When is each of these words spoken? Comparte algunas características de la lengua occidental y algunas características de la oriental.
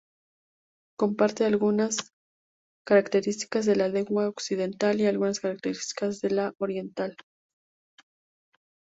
Comparte 0.97 1.45
algunas 1.45 2.11
características 2.87 3.67
de 3.67 3.75
la 3.75 3.87
lengua 3.87 4.29
occidental 4.29 4.99
y 4.99 5.05
algunas 5.05 5.39
características 5.39 6.21
de 6.21 6.31
la 6.31 6.55
oriental. 6.57 7.15